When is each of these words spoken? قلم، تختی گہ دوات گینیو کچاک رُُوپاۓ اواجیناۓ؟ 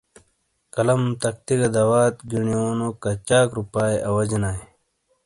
قلم، 0.73 1.01
تختی 1.21 1.55
گہ 1.59 1.69
دوات 1.75 2.15
گینیو 2.29 2.71
کچاک 3.03 3.47
رُُوپاۓ 3.57 3.91
اواجیناۓ؟ 4.07 4.57